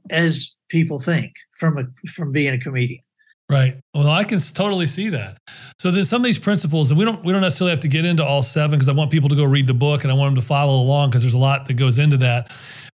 [0.10, 3.02] as people think from a from being a comedian.
[3.50, 3.78] Right.
[3.94, 5.38] Well, I can totally see that.
[5.78, 8.04] So then some of these principles, and we don't we don't necessarily have to get
[8.04, 10.34] into all seven because I want people to go read the book and I want
[10.34, 12.52] them to follow along because there's a lot that goes into that.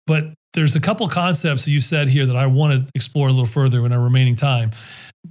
[0.07, 3.31] But there's a couple concepts that you said here that I want to explore a
[3.31, 4.71] little further in our remaining time.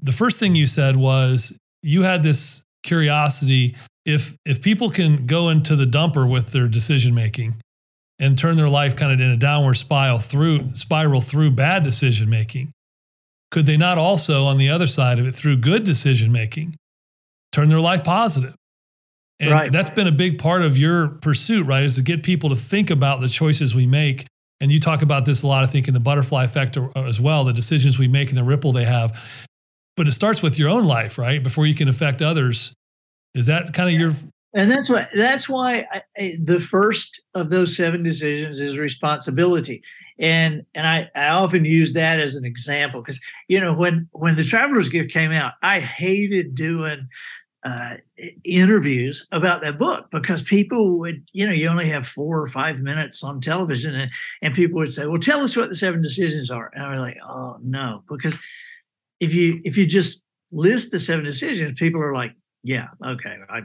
[0.02, 3.76] The first thing you said was you had this curiosity
[4.06, 7.56] if if people can go into the dumper with their decision making
[8.20, 12.30] and turn their life kind of in a downward spiral through spiral through bad decision
[12.30, 12.72] making
[13.52, 16.76] could they not also on the other side of it through good decision making
[17.52, 18.56] turn their life positive?
[19.40, 19.72] And right.
[19.72, 22.90] that's been a big part of your pursuit right is to get people to think
[22.90, 24.26] about the choices we make.
[24.60, 27.44] And you talk about this a lot i think in the butterfly effect as well
[27.44, 29.48] the decisions we make and the ripple they have.
[29.96, 32.74] But it starts with your own life right before you can affect others.
[33.36, 34.12] Is that kind of your
[34.58, 39.84] and that's why that's why I, I, the first of those seven decisions is responsibility.
[40.18, 44.36] And and I, I often use that as an example because you know when when
[44.36, 47.08] the traveler's gift came out i hated doing
[47.64, 47.98] uh,
[48.44, 52.80] interviews about that book because people would you know you only have four or five
[52.80, 56.50] minutes on television and, and people would say well tell us what the seven decisions
[56.50, 56.72] are.
[56.74, 58.04] And I'm like oh no.
[58.10, 58.38] Because
[59.20, 63.62] if you if you just list the seven decisions people are like yeah okay i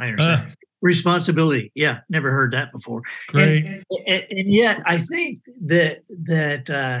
[0.00, 0.48] I understand.
[0.48, 1.70] Uh, Responsibility.
[1.74, 3.02] Yeah, never heard that before.
[3.28, 3.66] Great.
[3.66, 7.00] And, and, and yet, I think that that uh,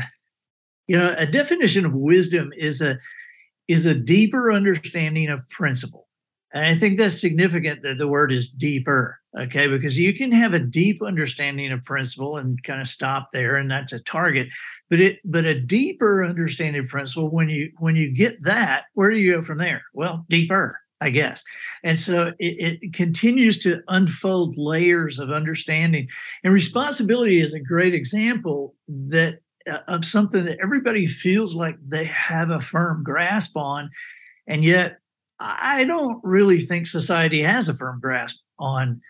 [0.86, 2.98] you know a definition of wisdom is a
[3.68, 6.08] is a deeper understanding of principle.
[6.52, 9.68] And I think that's significant that the word is deeper, okay?
[9.68, 13.70] Because you can have a deep understanding of principle and kind of stop there, and
[13.70, 14.48] that's a target.
[14.90, 19.10] But it, but a deeper understanding of principle, when you when you get that, where
[19.10, 19.82] do you go from there?
[19.94, 21.42] Well, deeper, I guess.
[21.82, 26.08] And so it, it, continues to unfold layers of understanding.
[26.44, 32.04] And responsibility is a great example that uh, of something that everybody feels like they
[32.04, 33.88] have a firm grasp on.
[34.46, 34.98] And yet,
[35.38, 39.00] I don't really think society has a firm grasp on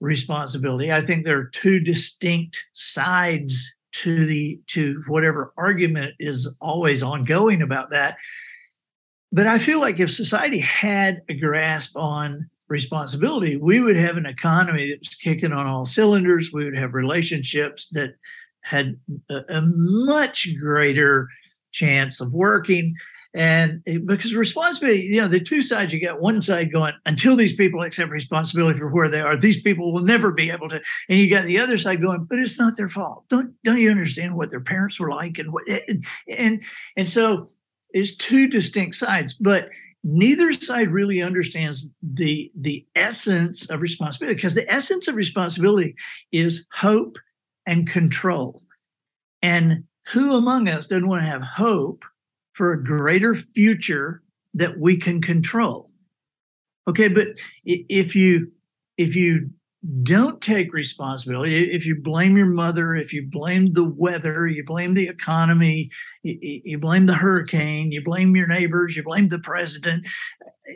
[0.00, 0.92] responsibility.
[0.92, 7.62] I think there are two distinct sides to the to whatever argument is always ongoing
[7.62, 8.16] about that
[9.32, 14.26] but I feel like if society had a grasp on responsibility, we would have an
[14.26, 16.52] economy that was kicking on all cylinders.
[16.52, 18.14] We would have relationships that
[18.60, 18.98] had
[19.30, 21.28] a, a much greater
[21.72, 22.94] chance of working.
[23.34, 27.54] And because responsibility, you know, the two sides, you got one side going, until these
[27.54, 30.82] people accept responsibility for where they are, these people will never be able to.
[31.08, 33.24] And you got the other side going, but it's not their fault.
[33.30, 35.38] Don't don't you understand what their parents were like?
[35.38, 36.62] And what and and,
[36.96, 37.48] and so
[37.94, 39.68] is two distinct sides, but
[40.04, 45.94] neither side really understands the the essence of responsibility because the essence of responsibility
[46.32, 47.18] is hope
[47.66, 48.60] and control.
[49.42, 52.04] And who among us doesn't want to have hope
[52.52, 54.22] for a greater future
[54.54, 55.88] that we can control?
[56.88, 57.28] Okay, but
[57.64, 58.50] if you
[58.98, 59.50] if you
[60.02, 61.72] don't take responsibility.
[61.72, 65.90] If you blame your mother, if you blame the weather, you blame the economy,
[66.22, 70.06] you, you, blame the hurricane, you blame your neighbors, you blame the president,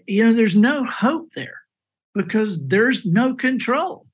[0.07, 1.61] you know, there's no hope there
[2.15, 4.07] because there's no control.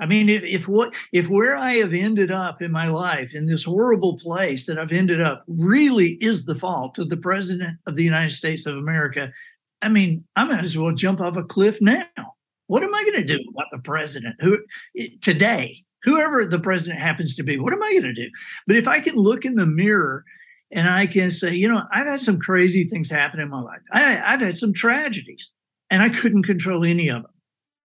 [0.00, 3.46] I mean, if, if what if where I have ended up in my life in
[3.46, 7.96] this horrible place that I've ended up really is the fault of the president of
[7.96, 9.30] the United States of America,
[9.82, 12.34] I mean, I might as well jump off a cliff now.
[12.70, 14.56] What am I going to do about the president who
[14.96, 17.58] eh, today, whoever the president happens to be?
[17.58, 18.30] What am I going to do?
[18.68, 20.24] But if I can look in the mirror
[20.70, 23.80] and I can say, you know, I've had some crazy things happen in my life.
[23.90, 25.50] I, I've had some tragedies,
[25.90, 27.32] and I couldn't control any of them.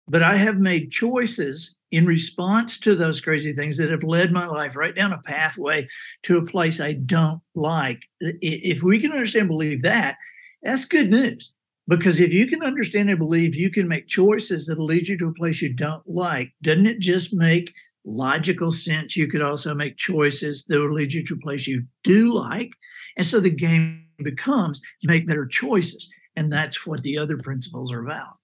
[0.08, 4.46] But I have made choices in response to those crazy things that have led my
[4.46, 5.86] life right down a pathway
[6.24, 8.02] to a place I don't like.
[8.18, 10.16] If we can understand, believe that,
[10.64, 11.52] that's good news.
[11.88, 15.28] Because if you can understand and believe you can make choices that'll lead you to
[15.28, 17.72] a place you don't like, doesn't it just make
[18.04, 19.16] logical sense?
[19.16, 22.72] You could also make choices that will lead you to a place you do like.
[23.16, 26.08] And so the game becomes make better choices.
[26.36, 28.36] And that's what the other principles are about.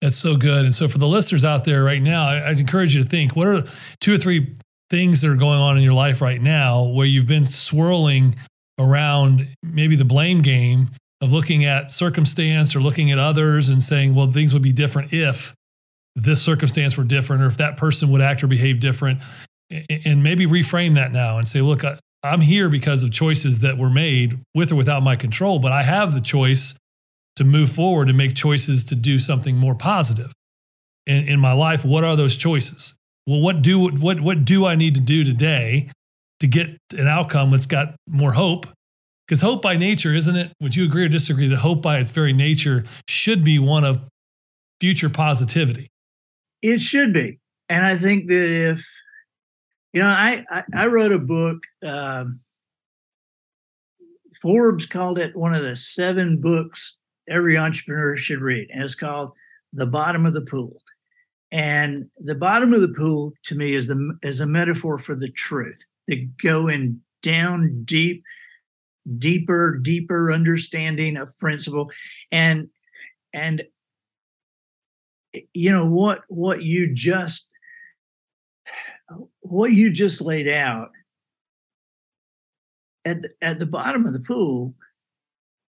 [0.00, 0.64] That's so good.
[0.64, 3.48] And so for the listeners out there right now, I'd encourage you to think what
[3.48, 3.62] are
[4.00, 4.54] two or three
[4.88, 8.34] things that are going on in your life right now where you've been swirling
[8.78, 10.88] around maybe the blame game
[11.20, 15.12] of looking at circumstance or looking at others and saying, well, things would be different
[15.12, 15.54] if
[16.16, 19.20] this circumstance were different or if that person would act or behave different.
[20.04, 21.82] And maybe reframe that now and say, look,
[22.22, 25.82] I'm here because of choices that were made with or without my control, but I
[25.82, 26.76] have the choice
[27.36, 30.32] to move forward and make choices to do something more positive
[31.06, 31.84] in, in my life.
[31.84, 32.94] What are those choices?
[33.26, 35.88] Well, what do what what do I need to do today
[36.40, 38.66] to get an outcome that's got more hope
[39.30, 40.52] Because hope by nature, isn't it?
[40.60, 44.00] Would you agree or disagree that hope by its very nature should be one of
[44.80, 45.86] future positivity?
[46.62, 47.38] It should be.
[47.68, 48.84] And I think that if,
[49.92, 52.40] you know, I, I, I wrote a book, um,
[54.42, 56.96] Forbes called it one of the seven books
[57.28, 58.68] every entrepreneur should read.
[58.72, 59.30] And it's called
[59.72, 60.76] The Bottom of the Pool.
[61.52, 65.30] And the bottom of the pool to me is the is a metaphor for the
[65.30, 65.84] truth.
[66.08, 68.24] To go in down deep,
[69.18, 71.90] deeper, deeper understanding of principle.
[72.30, 72.68] And
[73.32, 73.62] and
[75.54, 77.48] you know what what you just
[79.40, 80.90] what you just laid out
[83.04, 84.74] at the, at the bottom of the pool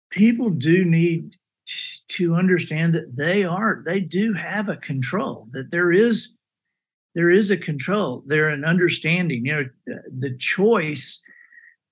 [0.09, 1.35] people do need
[2.07, 6.33] to understand that they are they do have a control that there is
[7.15, 9.69] there is a control there an understanding you know
[10.17, 11.21] the choice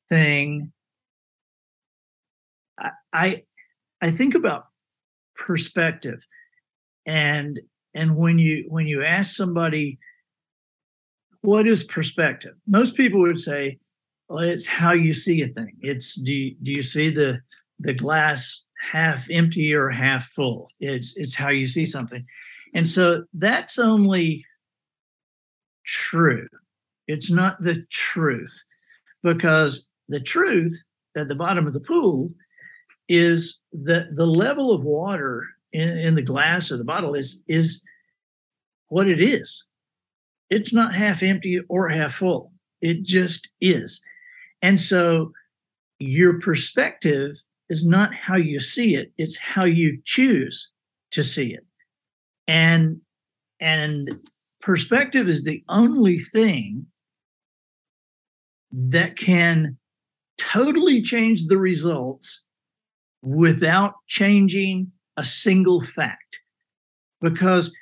[0.09, 0.71] thing
[3.13, 3.43] I,
[4.01, 4.65] I think about
[5.35, 6.25] perspective
[7.05, 7.59] and
[7.95, 9.97] and when you when you ask somebody
[11.41, 12.53] what is perspective?
[12.67, 13.79] Most people would say
[14.27, 15.75] well it's how you see a thing.
[15.81, 17.39] It's do you, do you see the
[17.79, 20.69] the glass half empty or half full?
[20.79, 22.23] It's it's how you see something.
[22.73, 24.45] And so that's only
[25.85, 26.47] true.
[27.07, 28.63] It's not the truth
[29.23, 30.83] because the truth
[31.15, 32.31] at the bottom of the pool
[33.09, 35.43] is that the level of water
[35.73, 37.83] in, in the glass or the bottle is is
[38.87, 39.65] what it is.
[40.49, 42.51] It's not half empty or half full.
[42.81, 43.99] It just is.
[44.61, 45.31] And so
[45.99, 47.35] your perspective
[47.69, 50.69] is not how you see it, it's how you choose
[51.11, 51.65] to see it.
[52.47, 53.01] And
[53.59, 54.09] and
[54.61, 56.85] perspective is the only thing
[58.71, 59.77] that can
[60.37, 62.43] totally change the results
[63.21, 66.39] without changing a single fact.
[67.21, 67.73] Because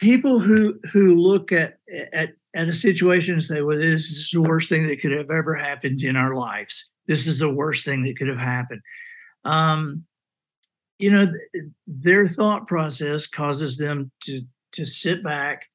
[0.00, 1.78] people who who look at
[2.12, 5.30] at at a situation and say well this is the worst thing that could have
[5.30, 6.90] ever happened in our lives.
[7.06, 8.80] This is the worst thing that could have happened.
[9.44, 10.04] Um
[10.98, 15.68] you know th- their thought process causes them to to sit back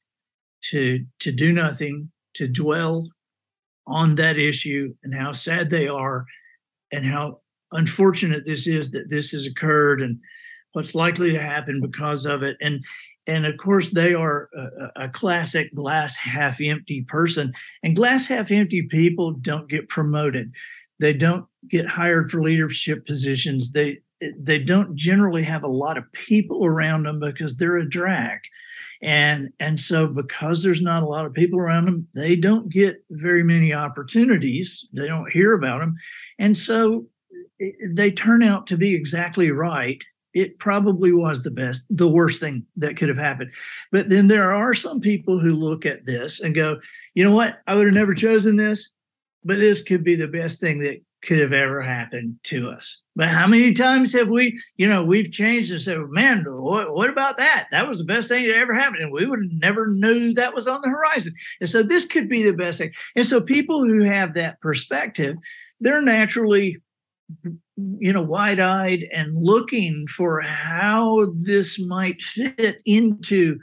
[0.62, 3.08] to to do nothing to dwell
[3.88, 6.26] on that issue and how sad they are
[6.92, 7.40] and how
[7.72, 10.20] unfortunate this is that this has occurred and
[10.74, 12.58] what's likely to happen because of it.
[12.62, 12.84] And
[13.28, 17.54] and of course they are a, a, classic glass half empty person.
[17.84, 20.52] And glass half empty people don't get promoted.
[21.00, 23.72] They don't get hired for leadership positions.
[23.72, 24.00] They
[24.38, 28.40] they don't generally have a lot of people around them because they're a drag.
[29.02, 33.04] And and so because there's not a lot of people around them they don't get
[33.12, 34.88] very many opportunities.
[34.92, 35.96] They don't hear about them.
[36.38, 37.06] And so
[37.90, 42.66] they turn out to be exactly right it probably was the best, the worst thing
[42.78, 43.52] that could have happened.
[43.92, 46.80] But then there are some people who look at this and go,
[47.16, 47.60] you know what?
[47.68, 48.90] I would have never chosen this,
[49.44, 53.02] but this could be the best thing that could have ever happened to us.
[53.16, 57.10] But how many times have we, you know, we've changed and said, man, what, what
[57.10, 57.68] about that?
[57.72, 59.02] That was the best thing that ever happened.
[59.02, 61.34] And we would have never knew that was on the horizon.
[61.60, 62.94] And so this could be the best thing.
[63.18, 65.36] And so people who have that perspective,
[65.82, 66.78] they're naturally
[67.78, 73.58] you know wide-eyed and looking for how this might fit into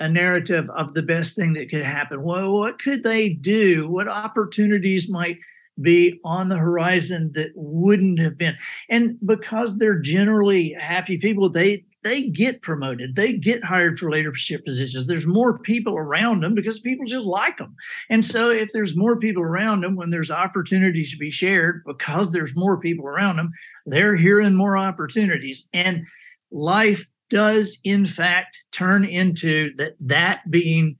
[0.00, 2.22] a narrative of the best thing that could happen.
[2.22, 3.88] Well what could they do?
[3.88, 5.38] What opportunities might
[5.80, 8.56] be on the horizon that wouldn't have been?
[8.90, 14.64] And because they're generally happy people they they get promoted, they get hired for leadership
[14.64, 15.06] positions.
[15.06, 17.74] There's more people around them because people just like them.
[18.10, 22.30] And so, if there's more people around them, when there's opportunities to be shared, because
[22.30, 23.50] there's more people around them,
[23.86, 25.66] they're hearing more opportunities.
[25.72, 26.04] And
[26.50, 30.96] life does, in fact, turn into that, that being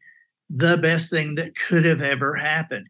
[0.49, 2.87] the best thing that could have ever happened.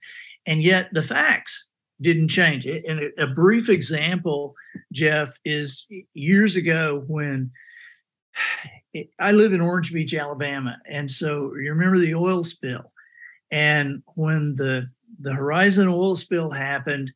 [0.46, 1.68] And yet, the facts
[2.02, 2.66] didn't change.
[2.66, 4.54] And a brief example,
[4.92, 7.50] Jeff, is years ago when
[9.20, 12.92] I live in Orange Beach, Alabama, and so you remember the oil spill,
[13.50, 14.88] and when the
[15.20, 17.12] the Horizon oil spill happened,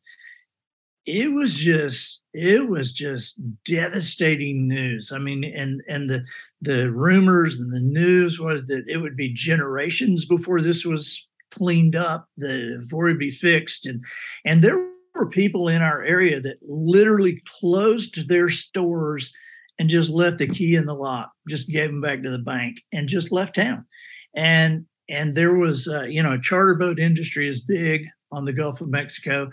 [1.05, 5.11] it was just it was just devastating news.
[5.11, 6.25] I mean, and and the
[6.61, 11.95] the rumors and the news was that it would be generations before this was cleaned
[11.95, 14.01] up, the before it'd be fixed, and
[14.45, 14.77] and there
[15.15, 19.31] were people in our area that literally closed their stores
[19.79, 22.81] and just left the key in the lock, just gave them back to the bank
[22.91, 23.85] and just left town.
[24.35, 28.81] And and there was uh, you know charter boat industry is big on the Gulf
[28.81, 29.49] of Mexico,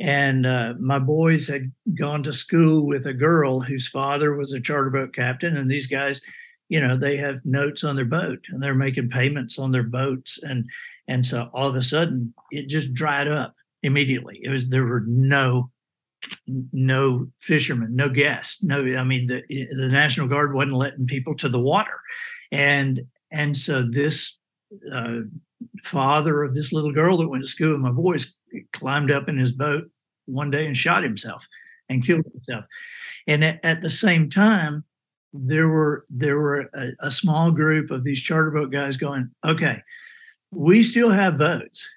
[0.00, 4.60] and uh, my boys had gone to school with a girl whose father was a
[4.60, 6.20] charter boat captain, and these guys,
[6.68, 10.40] you know, they have notes on their boat and they're making payments on their boats,
[10.42, 10.66] and
[11.08, 14.40] and so all of a sudden it just dried up immediately.
[14.42, 15.70] It was there were no
[16.46, 18.80] no fishermen, no guests, no.
[18.80, 21.98] I mean, the the National Guard wasn't letting people to the water,
[22.52, 23.00] and
[23.32, 24.38] and so this
[24.92, 25.20] uh,
[25.82, 28.34] father of this little girl that went to school with my boys
[28.72, 29.84] climbed up in his boat
[30.26, 31.46] one day and shot himself
[31.88, 32.64] and killed himself.
[33.26, 34.84] And at, at the same time,
[35.32, 39.82] there were there were a, a small group of these charter boat guys going, okay,
[40.50, 41.88] we still have boats.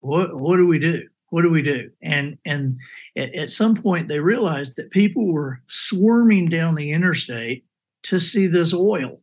[0.00, 1.02] What what do we do?
[1.34, 1.90] What do we do?
[2.00, 2.78] And and
[3.16, 7.64] at, at some point they realized that people were swarming down the interstate
[8.04, 9.16] to see this oil,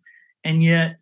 [0.44, 0.98] and yet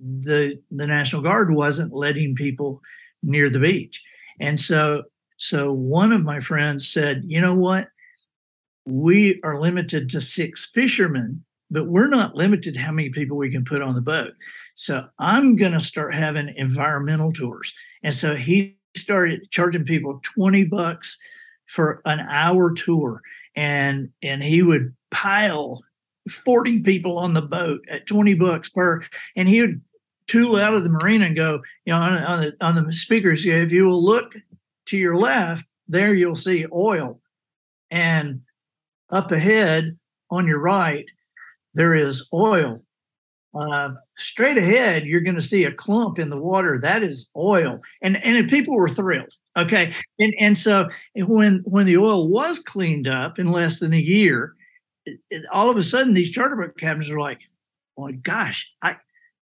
[0.00, 2.80] the the National Guard wasn't letting people
[3.22, 4.02] near the beach.
[4.40, 5.02] And so
[5.36, 7.88] so one of my friends said, you know what?
[8.86, 13.62] We are limited to six fishermen, but we're not limited how many people we can
[13.66, 14.32] put on the boat.
[14.74, 17.74] So I'm going to start having environmental tours.
[18.02, 21.18] And so he started charging people 20 bucks
[21.66, 23.22] for an hour tour
[23.54, 25.82] and and he would pile
[26.30, 29.02] 40 people on the boat at 20 bucks per
[29.36, 29.80] and he would
[30.26, 33.46] tool out of the marina and go you know on, on the on the speakers
[33.46, 34.34] if you will look
[34.86, 37.20] to your left there you'll see oil.
[37.90, 38.42] And
[39.10, 39.96] up ahead
[40.30, 41.06] on your right
[41.74, 42.82] there is oil
[43.56, 46.78] uh, straight ahead, you're going to see a clump in the water.
[46.78, 49.32] That is oil, and and people were thrilled.
[49.56, 53.92] Okay, and and so eh, when when the oil was cleaned up in less than
[53.92, 54.54] a year,
[55.06, 57.40] it, it, all of a sudden these charter boat captains are like,
[57.96, 58.96] "Oh my gosh, I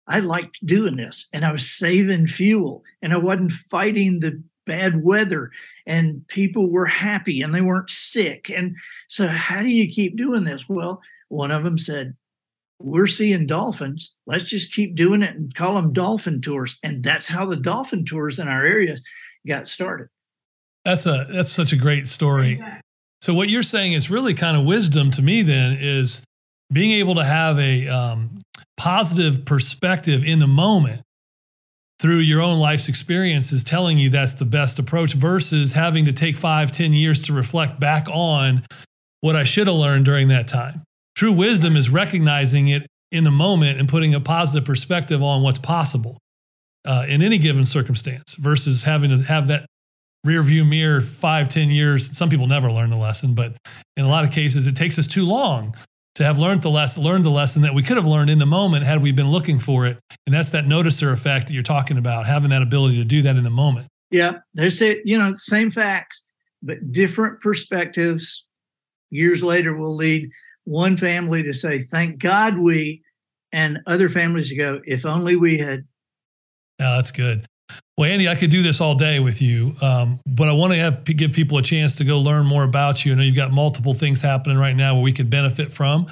[0.06, 5.04] I liked doing this, and I was saving fuel, and I wasn't fighting the bad
[5.04, 5.50] weather
[5.86, 8.74] and people were happy and they weren't sick and
[9.08, 12.14] so how do you keep doing this well one of them said
[12.80, 14.14] we're seeing dolphins.
[14.26, 16.76] Let's just keep doing it and call them dolphin tours.
[16.82, 18.96] And that's how the dolphin tours in our area
[19.46, 20.08] got started.
[20.84, 22.62] That's a that's such a great story.
[23.20, 25.42] So what you're saying is really kind of wisdom to me.
[25.42, 26.24] Then is
[26.72, 28.40] being able to have a um,
[28.76, 31.02] positive perspective in the moment
[32.00, 36.36] through your own life's experiences telling you that's the best approach versus having to take
[36.36, 38.62] five ten years to reflect back on
[39.20, 40.82] what i should have learned during that time
[41.14, 45.58] True wisdom is recognizing it in the moment and putting a positive perspective on what's
[45.58, 46.18] possible
[46.84, 49.66] uh, in any given circumstance versus having to have that
[50.24, 52.16] rear view mirror five, ten years.
[52.16, 53.56] Some people never learn the lesson, but
[53.96, 55.74] in a lot of cases, it takes us too long
[56.16, 58.46] to have learned the lesson, learned the lesson that we could have learned in the
[58.46, 59.98] moment had we been looking for it.
[60.26, 63.36] And that's that noticer effect that you're talking about, having that ability to do that
[63.36, 63.88] in the moment.
[64.10, 65.02] Yeah, there's it.
[65.04, 66.22] You know, same facts,
[66.62, 68.44] but different perspectives.
[69.10, 70.30] Years later, will lead
[70.64, 73.02] one family to say, thank God we,
[73.52, 75.84] and other families to go, if only we had.
[76.80, 77.46] Yeah, that's good.
[77.96, 80.78] Well, Andy, I could do this all day with you, um, but I want to
[80.78, 83.12] have give people a chance to go learn more about you.
[83.12, 86.06] I know you've got multiple things happening right now where we could benefit from.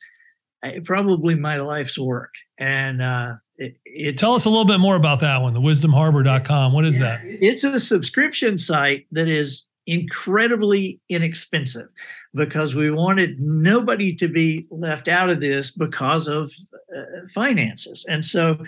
[0.84, 2.34] probably my life's work.
[2.58, 6.72] And uh, it, Tell us a little bit more about that one, the wisdomharbor.com.
[6.72, 7.20] What is that?
[7.24, 11.88] It's a subscription site that is incredibly inexpensive
[12.34, 16.52] because we wanted nobody to be left out of this because of
[16.96, 17.02] uh,
[17.34, 18.04] finances.
[18.08, 18.58] And so,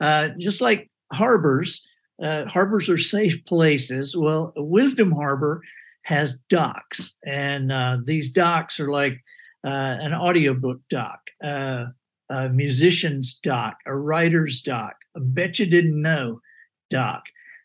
[0.00, 1.80] uh, just like harbors,
[2.20, 4.16] uh, harbors are safe places.
[4.16, 5.62] Well, Wisdom Harbor
[6.02, 9.18] has docks, and uh, these docks are like
[9.64, 11.86] uh, an audiobook dock uh,
[12.30, 16.40] a musician's dock, a writer's dock, a bet you didn't know
[16.90, 17.24] dock.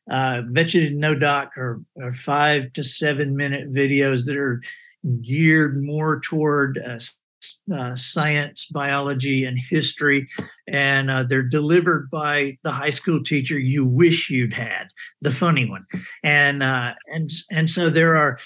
[0.10, 4.62] Uh, bet you didn't know dock or, are five to seven minute videos that are
[5.22, 7.00] geared more toward uh,
[7.74, 10.28] uh, science, biology, and history,
[10.68, 14.88] and uh, they're delivered by the high school teacher you wish you'd had,
[15.22, 15.86] the funny one,
[16.24, 18.40] and uh, and and so there are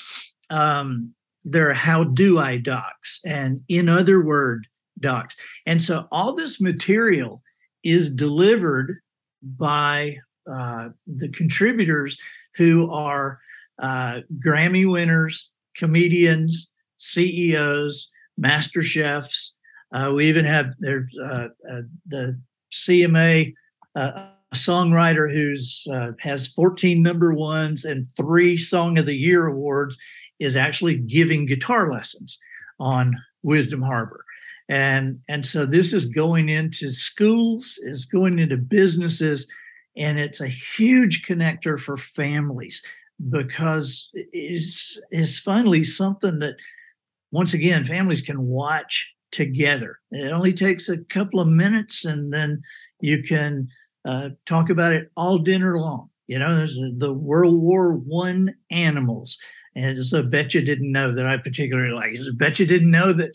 [0.50, 4.68] um, there are how do I docks and in other word
[5.00, 5.36] docks.
[5.66, 7.42] And so all this material
[7.84, 9.00] is delivered
[9.42, 10.18] by
[10.52, 12.18] uh, the contributors
[12.56, 13.40] who are
[13.80, 19.56] uh, Grammy winners, comedians, CEOs, master chefs.
[19.92, 22.40] Uh, we even have there's uh, uh, the
[22.72, 23.54] CMA
[23.96, 25.88] uh, songwriter who's
[26.20, 29.98] has 14 number ones and three Song of the Year awards
[30.44, 32.38] is actually giving guitar lessons
[32.80, 34.24] on Wisdom Harbor.
[34.70, 39.48] And, and so this is going into schools, is going into businesses,
[39.98, 42.82] and it's a huge connector for families
[43.30, 46.56] because it's, it's finally something that,
[47.32, 50.00] once again, families can watch together.
[50.12, 52.62] It only takes a couple of minutes, and then
[53.02, 53.68] you can
[54.06, 56.10] uh, talk about it all dinner long.
[56.28, 59.38] You know, there's the World War One animals,
[59.76, 62.14] and so bet you didn't know that I particularly like.
[62.14, 63.32] I bet you didn't know that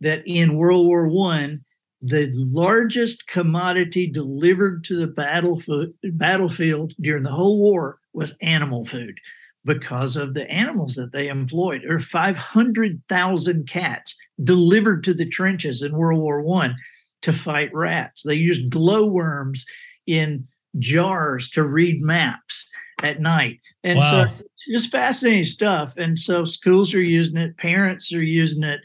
[0.00, 1.64] that in World War One,
[2.00, 9.18] the largest commodity delivered to the battlefield battlefield during the whole war was animal food
[9.64, 11.82] because of the animals that they employed.
[11.82, 16.74] There are 500,000 cats delivered to the trenches in World War One
[17.22, 18.22] to fight rats.
[18.22, 19.64] They used glowworms
[20.06, 20.44] in
[20.78, 22.68] jars to read maps
[23.02, 23.60] at night.
[23.84, 24.26] And wow.
[24.26, 25.96] so just fascinating stuff.
[25.96, 28.80] And so schools are using it, parents are using it,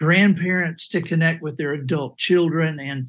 [0.00, 2.80] grandparents to connect with their adult children.
[2.80, 3.06] And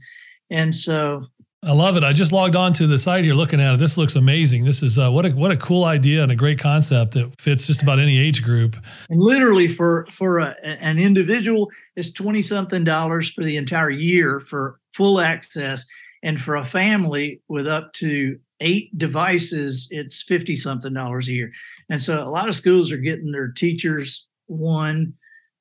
[0.50, 1.26] and so
[1.66, 2.04] I love it.
[2.04, 3.80] I just logged on to the site here looking at it.
[3.80, 4.66] This looks amazing.
[4.66, 7.66] This is uh, what a what a cool idea and a great concept that fits
[7.66, 8.78] just about any age group.
[9.10, 14.40] And literally for for a, an individual is 20 something dollars for the entire year
[14.40, 15.86] for full access
[16.22, 21.52] and for a family with up to eight devices, it's 50 something dollars a year.
[21.90, 25.14] And so a lot of schools are getting their teachers one,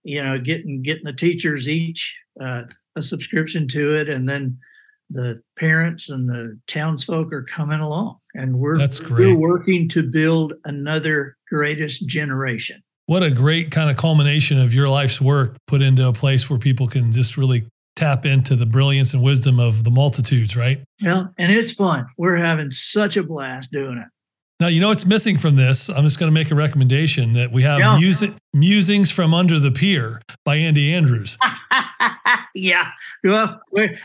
[0.03, 2.64] you know, getting getting the teachers each uh,
[2.97, 4.59] a subscription to it, and then
[5.11, 9.26] the parents and the townsfolk are coming along, and we're that's great.
[9.26, 12.82] We're working to build another greatest generation.
[13.07, 16.59] What a great kind of culmination of your life's work put into a place where
[16.59, 17.66] people can just really
[17.97, 20.78] tap into the brilliance and wisdom of the multitudes, right?
[21.01, 22.07] Yeah, and it's fun.
[22.18, 24.09] We're having such a blast doing it.
[24.61, 25.88] Now, you know what's missing from this?
[25.88, 27.97] I'm just going to make a recommendation that we have yeah.
[27.99, 31.36] music, Musings from Under the Pier by Andy Andrews.
[32.55, 32.90] yeah.
[33.24, 33.61] Well,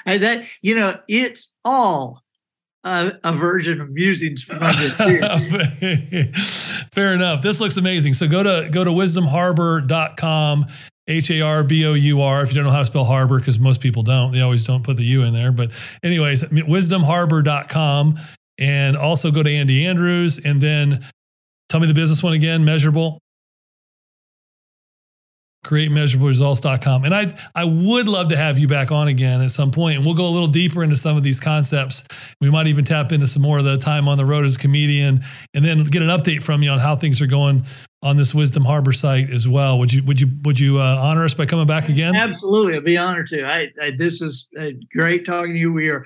[0.06, 2.24] that, you know, it's all
[2.84, 6.24] a, a, version of musings from under the pier.
[6.94, 7.44] Fair enough.
[7.44, 8.14] This looks amazing.
[8.14, 10.66] So go to go to wisdomharbor.com
[11.10, 12.44] H A R B O U R.
[12.44, 14.84] If you don't know how to spell harbor, because most people don't, they always don't
[14.84, 15.52] put the U in there.
[15.52, 15.72] But,
[16.04, 18.18] anyways, wisdomharbor.com.
[18.58, 20.40] And also go to Andy Andrews.
[20.44, 21.06] And then
[21.70, 23.20] tell me the business one again measurable
[25.66, 27.06] createmeasurableresults.com.
[27.06, 30.06] And I I would love to have you back on again at some point and
[30.06, 32.06] we'll go a little deeper into some of these concepts.
[32.40, 34.60] We might even tap into some more of the time on the road as a
[34.60, 35.22] comedian
[35.54, 37.66] and then get an update from you on how things are going
[38.02, 39.78] on this Wisdom Harbor site as well.
[39.80, 42.16] Would you would you would you uh, honor us by coming back again?
[42.16, 42.76] Absolutely.
[42.76, 43.46] I'd be honored to.
[43.46, 45.74] I, I this is uh, great talking to you.
[45.74, 46.06] We are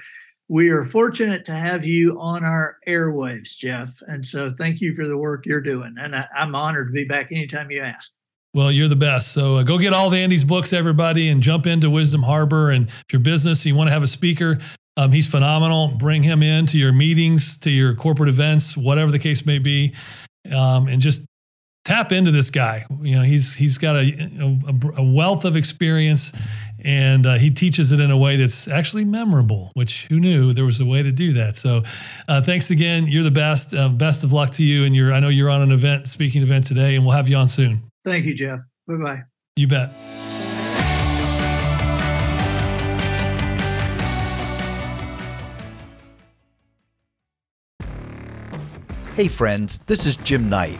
[0.49, 4.01] we are fortunate to have you on our airwaves, Jeff.
[4.07, 5.95] And so thank you for the work you're doing.
[5.99, 8.11] And I, I'm honored to be back anytime you ask.
[8.53, 9.33] Well, you're the best.
[9.33, 12.69] So uh, go get all of Andy's books, everybody, and jump into Wisdom Harbor.
[12.69, 14.59] And if your business, you want to have a speaker,
[14.95, 15.87] um, he's phenomenal.
[15.97, 19.95] Bring him in to your meetings, to your corporate events, whatever the case may be,
[20.55, 21.25] um, and just
[21.83, 22.85] tap into this guy.
[23.01, 26.33] You know, he's he's got a, a, a wealth of experience,
[26.83, 29.71] and uh, he teaches it in a way that's actually memorable.
[29.73, 31.55] Which who knew there was a way to do that?
[31.55, 31.81] So,
[32.27, 33.05] uh, thanks again.
[33.07, 33.73] You're the best.
[33.73, 34.85] Uh, best of luck to you.
[34.85, 37.35] And you're I know you're on an event, speaking event today, and we'll have you
[37.37, 37.81] on soon.
[38.05, 38.61] Thank you, Jeff.
[38.87, 39.23] Bye bye.
[39.55, 39.91] You bet.
[49.15, 50.79] Hey, friends, this is Jim Knight,